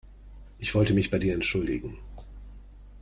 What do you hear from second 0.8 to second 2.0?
mich bei dir entschuldigen.